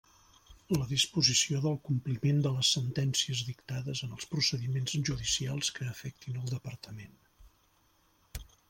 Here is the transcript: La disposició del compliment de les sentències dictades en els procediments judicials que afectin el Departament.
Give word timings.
La 0.75 0.85
disposició 0.91 1.59
del 1.65 1.75
compliment 1.89 2.39
de 2.47 2.53
les 2.55 2.71
sentències 2.77 3.43
dictades 3.51 4.03
en 4.09 4.17
els 4.19 4.27
procediments 4.33 4.97
judicials 5.11 5.71
que 5.79 5.91
afectin 5.93 6.43
el 6.43 6.53
Departament. 6.57 7.19